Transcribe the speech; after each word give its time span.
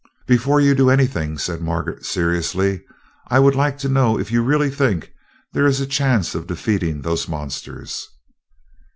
"Before 0.25 0.59
you 0.59 0.73
do 0.73 0.89
anything," 0.89 1.37
said 1.37 1.61
Margaret 1.61 2.07
seriously, 2.07 2.81
"I 3.27 3.37
would 3.37 3.53
like 3.53 3.77
to 3.77 3.87
know 3.87 4.17
if 4.17 4.31
you 4.31 4.41
really 4.41 4.71
think 4.71 5.11
there 5.53 5.67
is 5.67 5.79
a 5.79 5.85
chance 5.85 6.33
of 6.33 6.47
defeating 6.47 7.01
those 7.03 7.27
monsters." 7.27 8.09